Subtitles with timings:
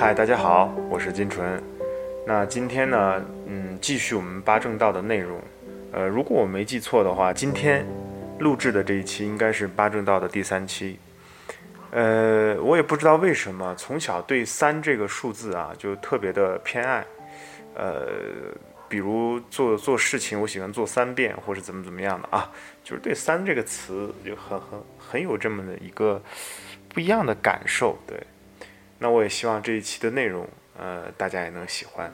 [0.00, 1.62] 嗨，大家好，我是金纯。
[2.26, 5.38] 那今天呢，嗯，继续我们八正道的内容。
[5.92, 7.86] 呃，如果我没记错的话，今天
[8.38, 10.98] 录制的这一期应该是八正道的第三期。
[11.90, 17.04] 呃，我也不知道为什么，从小对三这个数字啊就特别的偏爱。
[17.74, 18.06] 呃，
[18.88, 22.50] 比如做做事情，我喜欢做三遍，或是怎么怎么样的啊，
[22.82, 26.22] 就是对三这个词就很很很有这么的一个
[26.88, 27.98] 不一样的感受。
[28.06, 28.18] 对，
[29.00, 30.46] 那我也希望这一期的内容，
[30.78, 32.06] 呃，大家也能喜欢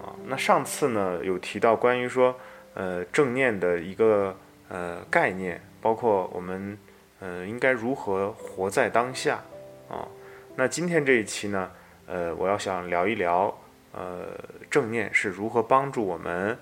[0.00, 0.10] 啊。
[0.26, 2.34] 那上次呢有提到关于说，
[2.74, 4.36] 呃，正念的一个
[4.68, 6.76] 呃概念，包括我们。
[7.18, 9.42] 呃，应该如何活在当下
[9.88, 10.06] 啊？
[10.54, 11.70] 那今天这一期呢，
[12.06, 13.58] 呃，我要想聊一聊，
[13.92, 14.38] 呃，
[14.70, 16.58] 正念是如何帮助我们，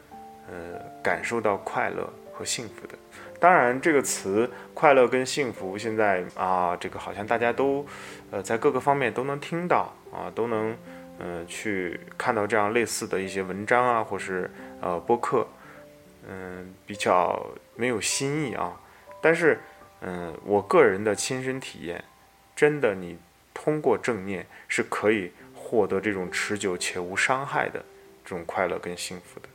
[0.48, 2.94] 呃，感受到快乐和幸福的。
[3.44, 7.84] 当然，这个词“快乐”跟“幸福”现在啊，这个好像大家都，
[8.30, 10.74] 呃，在各个方面都能听到啊，都能，
[11.18, 15.46] 呃，去看到这样类似的一些文章啊，或是呃播客，
[16.26, 18.80] 嗯，比较没有新意啊，
[19.20, 19.60] 但是。
[20.06, 22.04] 嗯，我个人的亲身体验，
[22.54, 23.18] 真的，你
[23.54, 27.82] 通过正念是可以获得这种持久且无伤害的
[28.22, 29.48] 这种快乐跟幸福的。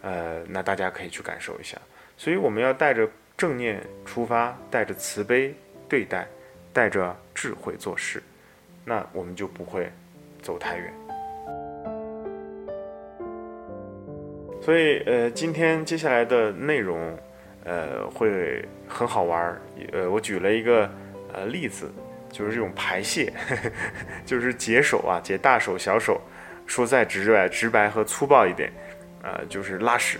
[0.00, 1.76] 呃，那大家可以去感受一下。
[2.18, 5.54] 所以我们要带着正念出发，带着慈悲
[5.88, 6.26] 对待，
[6.72, 8.22] 带着智慧做事，
[8.84, 9.90] 那我们就不会
[10.42, 10.92] 走太远。
[14.60, 17.16] 所以，呃，今天接下来的内容。
[17.64, 19.60] 呃，会很好玩儿。
[19.92, 20.90] 呃，我举了一个
[21.34, 21.90] 呃例子，
[22.30, 23.30] 就是这种排泄，
[24.24, 26.18] 就是解手啊，解大手小手。
[26.66, 28.72] 说再直白、直白和粗暴一点，
[29.22, 30.18] 啊，就是拉屎。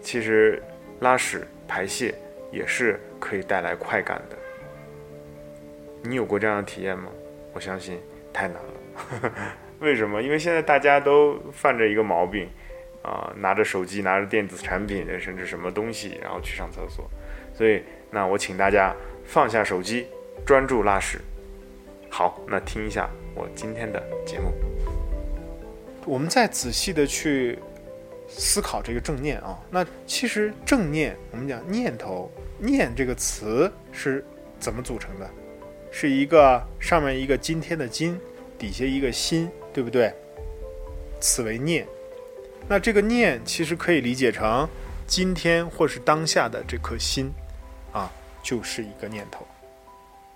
[0.00, 0.62] 其实
[1.00, 2.14] 拉屎排泄
[2.52, 4.36] 也是可以带来快感的。
[6.02, 7.10] 你有过这样的体验吗？
[7.52, 7.98] 我相信
[8.32, 9.32] 太难了。
[9.80, 10.22] 为什么？
[10.22, 12.48] 因为现在大家都犯着一个毛病。
[13.02, 17.10] 啊，拿着手机，拿着电子产品，甚至什么东西，然后去上厕所。
[17.54, 18.94] 所以，那我请大家
[19.24, 20.06] 放下手机，
[20.44, 21.18] 专注拉屎。
[22.10, 24.52] 好，那听一下我今天的节目。
[26.04, 27.58] 我们再仔细的去
[28.30, 29.58] 思考这个正念啊。
[29.70, 34.24] 那其实正念，我们讲念头，念这个词是
[34.58, 35.28] 怎么组成的？
[35.90, 38.18] 是一个上面一个今天的今，
[38.56, 40.14] 底下一个心，对不对？
[41.20, 41.86] 此为念。
[42.68, 44.68] 那这个念其实可以理解成
[45.06, 47.32] 今天或是当下的这颗心，
[47.92, 48.10] 啊，
[48.42, 49.44] 就是一个念头。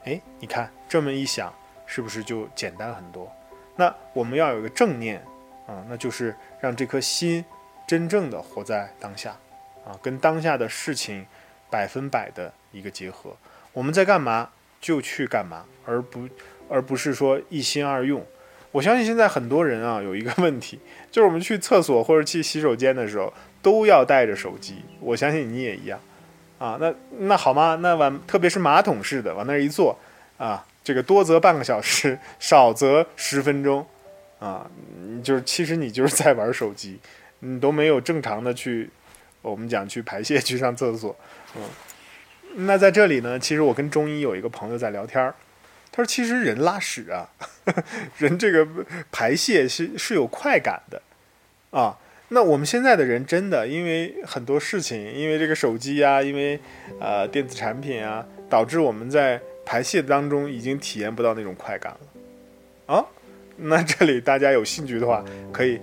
[0.04, 1.54] 哎，你看这么一想，
[1.86, 3.30] 是不是就简单很多？
[3.76, 5.22] 那我们要有一个正念
[5.66, 7.44] 啊，那就是让这颗心
[7.86, 9.36] 真正的活在当下，
[9.84, 11.26] 啊，跟当下的事情
[11.70, 13.36] 百分百的一个结合。
[13.72, 14.50] 我们在干嘛
[14.80, 16.28] 就去干嘛，而不
[16.68, 18.24] 而不是说一心二用。
[18.70, 20.80] 我相信现在很多人啊，有一个问题，
[21.10, 24.82] 就是我们去厕所或者去洗手间的时候，都要带着手机。
[24.98, 26.00] 我相信你也一样，
[26.58, 27.76] 啊，那那好吗？
[27.80, 29.96] 那往特别是马桶式的往那儿一坐，
[30.38, 33.86] 啊，这个多则半个小时，少则十分钟，
[34.40, 34.68] 啊，
[35.22, 36.98] 就是其实你就是在玩手机，
[37.44, 38.88] 你都没有正常的去，
[39.42, 41.14] 我们讲去排泄去上厕所，
[41.54, 41.62] 嗯，
[42.66, 45.34] 那在这里呢，其实我跟中医有一个朋友在聊天儿。
[45.96, 47.30] 他说：“其实人拉屎啊，
[48.18, 48.66] 人这个
[49.12, 51.00] 排泄是是有快感的，
[51.70, 51.96] 啊，
[52.30, 56.58] 那我们现在的人真的因为很多事情，因为这个手机啊，因为
[56.98, 63.06] 呃电子产品啊，导致我们在排泄当中已经体验不到那种快感了，啊，
[63.56, 65.78] 那这里大家有兴趣的话，可以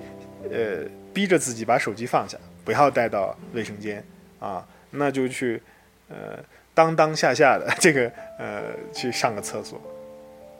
[0.51, 0.83] 呃
[1.13, 4.03] 逼着自己把手机放下，不要带到卫生间
[4.39, 5.61] 啊，那就去
[6.09, 6.39] 呃
[6.73, 8.63] 当当下下的这个呃
[8.93, 9.79] 去上个厕所。”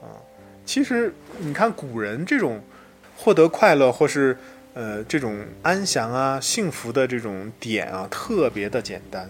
[0.01, 0.17] 啊
[0.63, 2.61] 其实，你看古人这种
[3.17, 4.37] 获得快乐或是
[4.75, 9.27] 呃这种安详啊、幸福的这种点啊，特别的简单。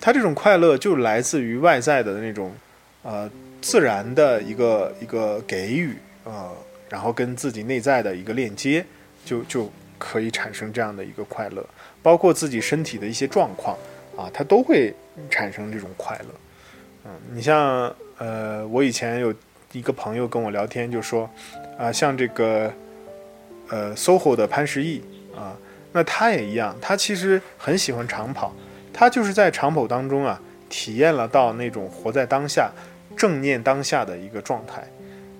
[0.00, 2.54] 他这种快乐就来自于外在的那种
[3.02, 3.28] 呃
[3.60, 6.52] 自然的一个一个给予啊，
[6.88, 8.86] 然后跟自己内在的一个链接，
[9.24, 11.66] 就就可以产生这样的一个快乐。
[12.02, 13.76] 包括自己身体的一些状况
[14.16, 14.94] 啊，它都会
[15.28, 16.34] 产生这种快乐。
[17.04, 19.34] 嗯，你像呃，我以前有。
[19.72, 21.28] 一个朋友跟我聊天就说，
[21.76, 22.72] 啊，像这个，
[23.68, 25.04] 呃，SOHO 的潘石屹
[25.36, 25.54] 啊，
[25.92, 28.50] 那他也一样，他其实很喜欢长跑，
[28.94, 30.40] 他就是在长跑当中啊，
[30.70, 32.72] 体验了到那种活在当下、
[33.14, 34.80] 正念当下的一个状态，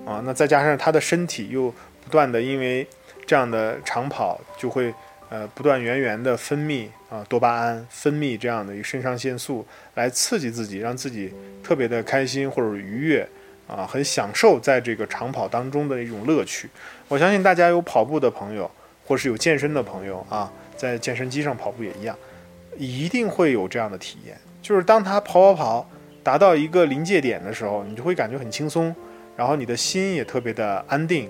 [0.05, 1.73] 啊，那再加上他的身体又
[2.05, 2.87] 不断的因为
[3.29, 4.93] 这样的长跑就会
[5.29, 9.65] 呃不断源源的分泌啊多巴胺，分泌这样的一个肾上腺素
[9.95, 11.33] 来刺激自己，让自己
[11.63, 13.29] 特别的开心或者愉悦。
[13.69, 16.71] 啊，很享受在这个长跑当中的一种乐趣。
[17.07, 18.71] 我相信大家有跑步的朋友，
[19.07, 22.17] 或是有健身的朋友啊，在健身机上跑步也一样，
[22.79, 24.35] 一定会有这样的体验。
[24.63, 25.91] 就是当他跑跑跑
[26.23, 28.97] 达到一个临界点的时候，你就会感觉很轻松，
[29.37, 31.29] 然后你的心也特别的安定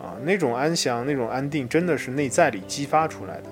[0.00, 3.44] 啊，那种安详、那种安定，真的是内在里激发出来的，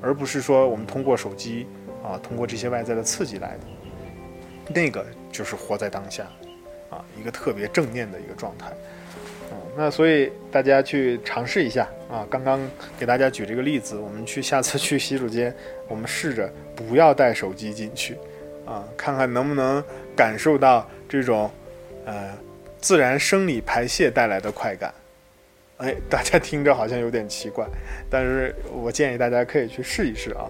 [0.00, 1.66] 而不是说我们通过手机
[2.02, 4.72] 啊，通过这些外在的刺激来的。
[4.74, 6.26] 那个就是活在当下。
[6.92, 8.70] 啊，一个特别正念的一个状态，
[9.50, 12.26] 嗯，那所以大家去尝试一下啊。
[12.28, 12.60] 刚刚
[12.98, 15.56] 给大家举这个例子，我们去下次去洗手间，
[15.88, 18.18] 我们试着不要带手机进去，
[18.66, 19.82] 啊，看看能不能
[20.14, 21.50] 感受到这种
[22.04, 22.36] 呃
[22.78, 24.92] 自然生理排泄带来的快感。
[25.82, 27.66] 哎，大家听着好像有点奇怪，
[28.08, 30.48] 但是我建议大家可以去试一试啊。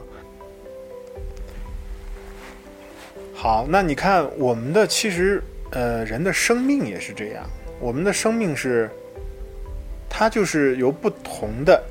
[3.34, 5.42] 好，那你看我们的其实。
[5.74, 7.48] 呃，人的生命也是这样。
[7.80, 8.90] 我们的生命是，
[10.06, 11.82] 它就是由不同的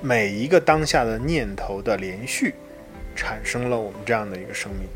[0.00, 2.54] 每一个当下的念头的连续，
[3.16, 4.88] 产生了我们这样的一个生命。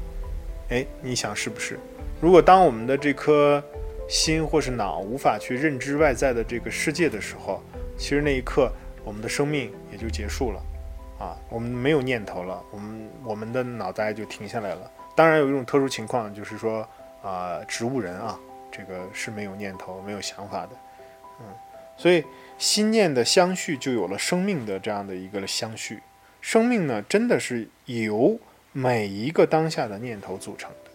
[0.68, 1.76] 哎，你想是不是？
[2.20, 3.60] 如果当我们的这颗
[4.08, 7.60] 心或是脑无法去认知外在的这个世界的时候，
[8.00, 8.72] 其实那一刻
[9.04, 10.60] 我们的生命也就结束了。
[11.20, 14.90] 啊，我们没有念头了，我们我们的脑袋就停下来了。
[15.14, 16.88] 当然有一种特殊情况，就是说。
[17.22, 18.40] 啊，植物人啊，
[18.72, 20.70] 这个是没有念头、没有想法的，
[21.38, 21.46] 嗯，
[21.94, 22.24] 所以
[22.56, 26.00] 心念的相续就有了生命的这样的一个相续。
[26.40, 28.40] 生命呢，真的是由
[28.72, 30.90] 每一个当下的念头组成的。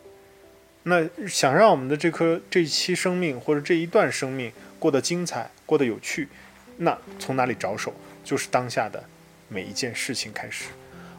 [0.81, 6.27] 那想让我们的这颗这期生命或者这一段生命过得精彩、过得有趣，
[6.77, 7.93] 那从哪里着手？
[8.23, 9.03] 就是当下的
[9.47, 10.65] 每一件事情开始。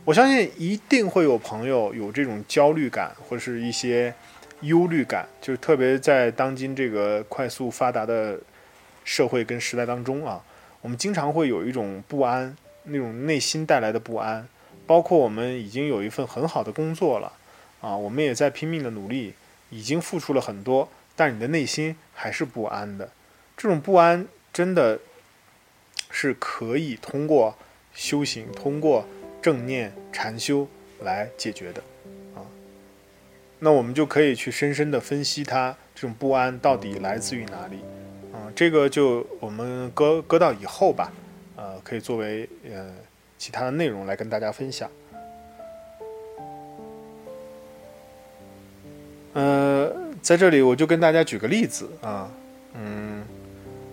[0.05, 4.15] 我相信一定会有朋友有这种焦虑感，或者是一些。
[4.63, 8.41] 忧虑感，就是特别在当今这个快速发达的
[9.05, 10.43] 社会跟时代当中啊，
[10.81, 14.49] 我们经常会有一种不安，那种内心带来的不安。
[14.87, 17.31] 包括我们已经有一份很好的工作了
[17.83, 19.35] 啊，我们也在拼命的努力，
[19.69, 23.11] 已经付出了很多，但你的内心还是不安的。
[23.59, 24.99] 这种不安真的
[26.11, 27.55] 是可以通过
[27.95, 29.07] 修行、通过
[29.41, 30.67] 正念禅修
[31.03, 31.81] 来解决的。
[32.35, 32.43] 啊
[33.59, 37.79] 那我们就可以去深深的分析它这种不安到底来自于哪里，
[38.31, 41.11] 啊，这个就我们搁搁到以后吧，
[41.57, 42.95] 呃，可以作为呃
[43.39, 44.91] 其他的内容来跟大家分享。
[49.33, 52.31] 呃，在这里我就跟大家举个例子啊，
[52.75, 53.16] 嗯，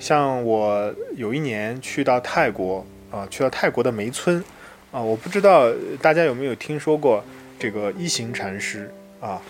[0.03, 4.43] 像我有一年去到泰国啊，去到泰国的梅村
[4.91, 5.71] 啊，我不知道
[6.01, 7.23] 大家有没有听说过
[7.57, 8.93] 这个一行禅师。
[9.21, 9.41] 啊，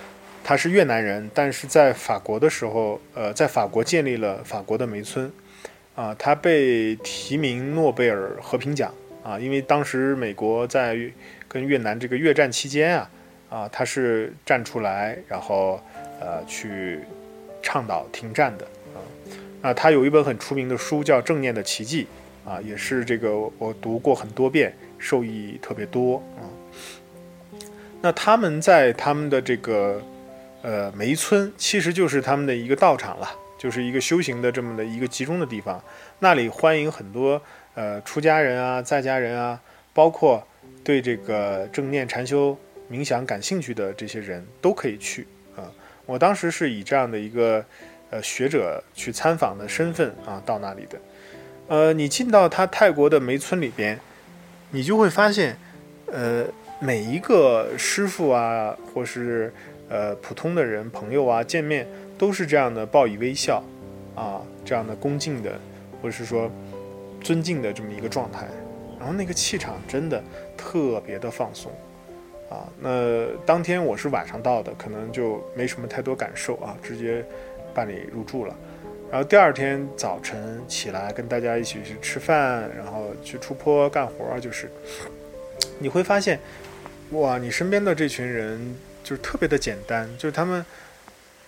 [0.44, 5.31] 他是越南人，但是在法国的时候，呃，在法国建立了法国的梅村，
[5.95, 10.95] 啊，他被提名诺贝尔和平奖，啊，因为当时美国在
[11.47, 13.09] 跟越南这个越战期间啊，
[13.50, 15.81] 啊，他是站出来，然后
[16.19, 17.00] 呃去
[17.63, 18.67] 倡导停战的，
[19.63, 22.06] 啊，他有一本很出名的书叫《正念的奇迹》，
[22.50, 26.44] 啊，也是这个我读过很多遍，受益特别多，啊。
[28.01, 30.04] 那他们在他们的这个
[30.62, 35.81] 呃梅村，其实就是他们的一个道场了，就是一个修行的这么的一个集中的地方。
[36.20, 37.41] 那里欢迎很多
[37.74, 39.58] 呃出家人啊、在家人啊，
[39.93, 40.46] 包括
[40.84, 42.58] 对这个正念禅修、
[42.91, 45.72] 冥想感兴趣的这些人都可以去啊。
[46.05, 47.65] 我当时是以这样的一个
[48.13, 50.98] 呃学者去参访的身份啊到那里的。
[51.67, 54.00] 呃，你进到他泰国的梅村里边，
[54.70, 55.58] 你就会发现，
[56.12, 56.46] 呃。
[56.79, 59.53] 每一个师傅啊，或是
[59.88, 63.63] 呃普通的人朋友啊，见面都是这样的，报以微笑，
[64.13, 65.58] 啊，这样的恭敬的，
[66.01, 66.51] 或者是说
[67.22, 68.46] 尊敬的这么一个状态，
[69.00, 70.22] 然后那个气场真的
[70.58, 71.72] 特别的放松，
[72.50, 77.24] 啊，那当天我是晚上到的，可能就没什么太多感受啊，直接
[77.74, 78.56] 办理入住了，
[79.12, 84.70] 然后第二天早晨起来跟大家一起去吃饭，然后去出坡干活，就是
[85.80, 86.39] 你会发现。
[87.12, 90.65] 哇，你身边的这群人就是特别的简单，就是他们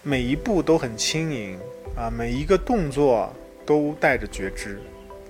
[0.04, 1.58] 每一步都很轻盈
[1.98, 3.34] 啊，每一个动作
[3.66, 4.78] 都带着觉知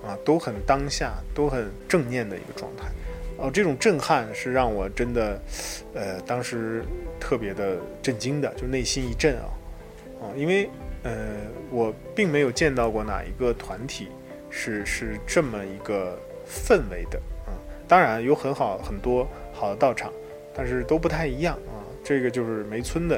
[0.05, 2.87] 啊，都很当下，都很正念的一个状态。
[3.37, 5.39] 哦，这种震撼是让我真的，
[5.93, 6.83] 呃，当时
[7.17, 9.47] 特别的震惊的，就内心一震啊
[10.21, 10.69] 啊，因为
[11.05, 11.13] 呃，
[11.71, 14.09] 我并没有见到过哪一个团体
[14.49, 17.55] 是是这么一个氛围的啊。
[17.87, 20.11] 当然有很好很多好的道场。
[20.57, 23.17] 但是都不太一样啊，这个就是梅村的，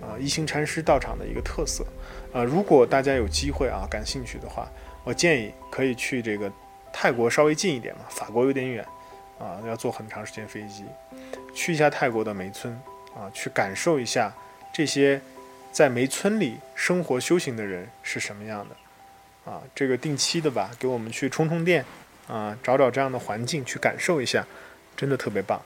[0.00, 1.84] 啊，一行禅师道场的一个特色。
[2.32, 4.70] 啊，如果大家有机会啊，感兴趣的话，
[5.02, 6.48] 我建议可以去这个
[6.92, 8.86] 泰国稍微近一点嘛，法国有点远，
[9.36, 10.84] 啊，要坐很长时间飞机，
[11.52, 12.72] 去一下泰国的梅村
[13.16, 14.32] 啊，去感受一下
[14.72, 15.20] 这些
[15.76, 21.84] 在梅村里生活修行的人是什么样的，啊，这个定期的吧，给我们去充充电，
[22.26, 24.46] 啊，找找这样的环境去感受一下，
[24.96, 25.60] 真的特别棒。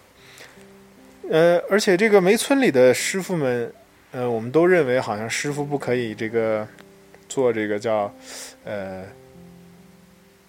[1.31, 3.73] 呃，而且这个梅村里的师傅们。
[4.11, 6.67] 呃，我们都认为好像师傅不可以这个
[7.29, 8.13] 做这个叫
[8.65, 9.05] 呃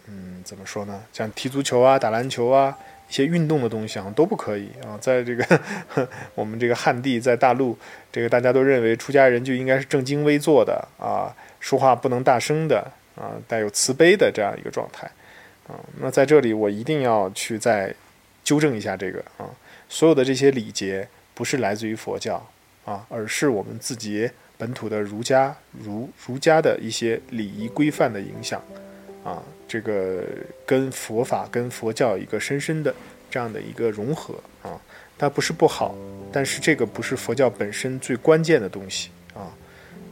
[0.07, 1.03] 嗯怎么说呢？
[1.13, 2.75] 像踢足球啊、打篮球啊
[3.11, 4.97] 一些运动的东西啊都不可以啊。
[5.01, 5.61] 在这个
[6.33, 7.77] 我们这个汉地，在大陆，
[8.09, 15.05] 这个大家都认为出家人就应该是正襟危坐的啊，说话不能大声的啊，带有慈悲的这样一个状态
[15.67, 15.75] 啊。
[15.99, 17.93] 那在这里，我一定要去再
[18.43, 19.45] 纠正一下这个啊，
[19.89, 22.49] 所有的这些礼节不是来自于佛教。
[22.83, 24.27] 啊，而是我们自己
[24.57, 28.59] 本土的儒家儒儒家的一些礼仪规范的影响，
[29.23, 29.37] 啊，
[29.71, 30.21] 这个
[30.65, 32.93] 跟佛法跟佛教一个深深的
[33.29, 34.77] 这样的一个融合啊，
[35.17, 35.95] 它不是不好，
[36.29, 39.47] 但是这个不是佛教本身最关键的东西啊，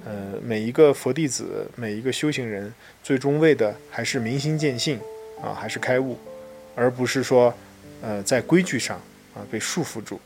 [0.05, 2.73] 呃，每一个佛弟子，每一个修行人，
[3.03, 4.97] 最终为的还是明心见性
[5.43, 6.17] 啊，还是开悟，
[6.73, 7.53] 而不是说，
[8.01, 8.95] 呃，在规矩上
[9.35, 10.21] 啊被束缚住。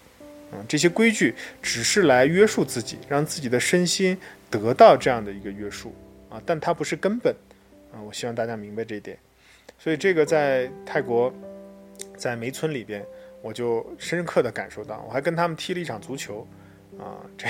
[0.51, 4.15] 嗯，这些规矩只是来约束自己，让自己的身心
[4.51, 5.91] 得到这样的一个约束
[6.29, 7.35] 啊，但它不是根本
[7.93, 8.01] 啊。
[8.01, 9.17] 我希望大家明白这一点。
[9.77, 11.33] 所以这个在泰国，
[12.17, 13.05] 在梅村里边，
[13.41, 16.47] 我就深刻的感受到，我还跟他们踢了一场足球
[16.99, 17.47] 啊，这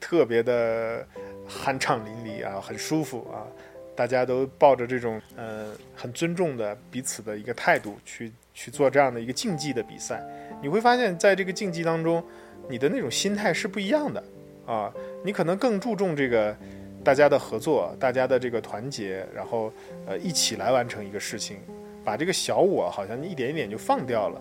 [0.00, 1.06] 特别的
[1.48, 3.46] 酣畅淋漓啊，很舒服啊，
[3.94, 10.22] 大家都抱着这种呃很尊重的彼此的一个态度去去做这样的一个竞技的比赛。
[10.60, 12.24] 你会发现在这个竞技当中。
[12.68, 14.22] 你的那种心态是不一样的
[14.64, 14.90] 啊，
[15.24, 16.56] 你可能更注重这个
[17.04, 19.72] 大家的合作，大家的这个团结，然后
[20.06, 21.58] 呃一起来完成一个事情，
[22.04, 24.40] 把这个小我好像一点一点就放掉了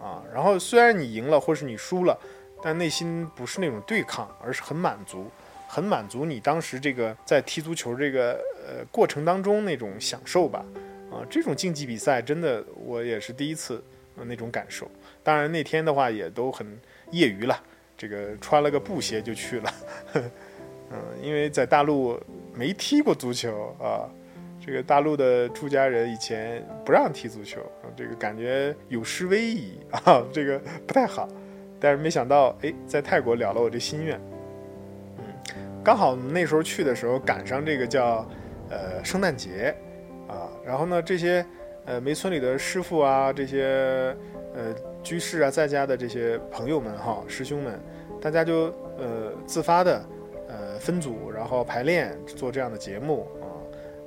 [0.00, 0.22] 啊。
[0.32, 2.18] 然后虽然你赢了或是你输了，
[2.62, 5.26] 但内心不是那种对抗，而是很满足，
[5.66, 8.32] 很满足你当时这个在踢足球这个
[8.66, 10.64] 呃过程当中那种享受吧
[11.10, 11.24] 啊。
[11.30, 13.82] 这种竞技比赛真的我也是第一次
[14.14, 14.90] 那种感受。
[15.22, 16.78] 当然那天的话也都很。
[17.12, 17.62] 业余了，
[17.94, 19.74] 这个穿了个布鞋就去了，
[20.92, 22.20] 嗯，因为在大陆
[22.54, 24.04] 没踢过足球啊，
[24.64, 27.60] 这个大陆的出家人以前不让踢足球，
[27.96, 31.28] 这个感觉有失威仪啊，这个不太好。
[31.80, 34.20] 但是没想到，哎，在泰国了了我这心愿，
[35.18, 35.24] 嗯，
[35.82, 38.28] 刚好那时候去的时候赶上这个叫
[38.70, 39.74] 呃圣诞节
[40.28, 41.44] 啊，然后呢，这些
[41.86, 43.64] 呃梅村里的师傅啊，这些
[44.54, 44.74] 呃。
[45.04, 47.76] 居士啊，在家的这些朋友们哈，师兄们，
[48.20, 50.00] 大家就呃自发的
[50.82, 53.46] 分组，然后排练做这样的节目啊。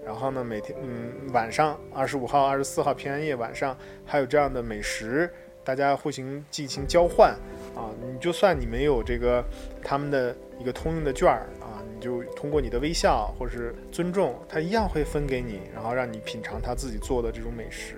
[0.05, 5.32] 然后呢，每天嗯晚上二十五号、二十四号平安夜晚上还有这样的美食，
[5.63, 7.32] 大家互行进行交换
[7.74, 7.89] 啊。
[8.05, 9.44] 你就算你没有这个
[9.82, 17.96] 他们的一个通用的券儿啊，你就通过你的微笑或是尊重，他一样会分给你，然后让你品尝他自己做的这种美食。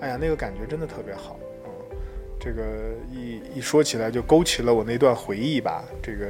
[0.00, 1.36] 哎呀，那个感觉真的特别好。
[2.40, 5.82] 这个一一说起来就勾起了我那段回忆吧。
[6.02, 6.26] 这个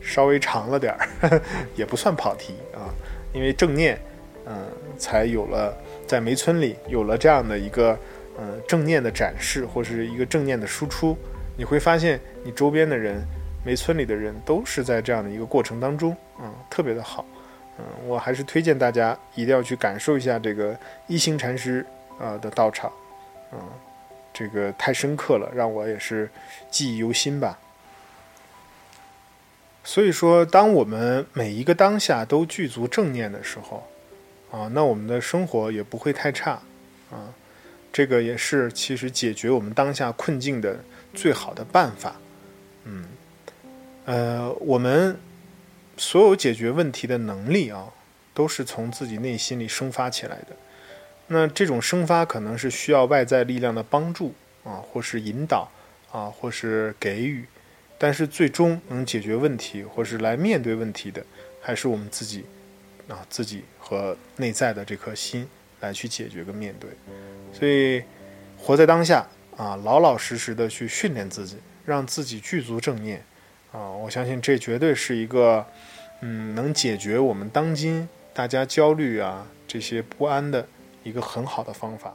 [0.00, 1.40] 稍微长了点儿，
[1.76, 2.92] 也不算跑题啊。
[3.32, 3.98] 因为正念，
[4.46, 4.66] 嗯，
[4.98, 5.76] 才有了
[6.06, 7.98] 在梅村里有了这样的一个
[8.38, 11.16] 嗯正念的展示，或是一个正念的输出。
[11.56, 13.22] 你会发现，你周边的人，
[13.64, 17.24] 梅村里的人都是在这样的一个过程当中，嗯，特别的好。
[17.78, 20.76] 嗯，我还是推荐大家一定要去感受一下这个
[21.06, 21.84] 一星禅师
[22.18, 22.92] 啊的道场，
[23.52, 23.58] 嗯。
[24.30, 26.30] 这个太深刻了，让我也是
[26.70, 27.58] 记忆犹新吧。
[29.88, 33.88] 所以说，当我们每一个当下都具足正念的时候，
[34.50, 36.60] 啊，那我们的生活也不会太差，
[37.10, 37.32] 啊，
[37.90, 40.78] 这个也是其实解决我们当下困境的
[41.14, 42.16] 最好的办法。
[42.84, 43.06] 嗯，
[44.04, 45.18] 呃，我们
[45.96, 47.86] 所有解决问题的能力啊，
[48.34, 50.48] 都是从自己内心里生发起来的。
[51.28, 55.66] 那这种生发可能是需要外在力量的帮助啊，或是引导
[56.12, 57.46] 啊，或是给予，
[57.98, 61.22] 但是最终能解决问题或是来面对问题的，
[61.60, 62.44] 还是我们自己
[63.08, 65.46] 啊，自己和内在的这颗心
[65.80, 66.88] 来去解决跟面对。
[67.52, 68.02] 所以，
[68.56, 69.26] 活在当下
[69.56, 73.22] 啊，老老实实的去训练自己，让自己具足正念
[73.72, 75.66] 啊，我相信这绝对是一个
[76.20, 80.66] 嗯，能解决我们当今大家焦虑啊这些不安的。
[81.04, 82.14] 一个很好的方法。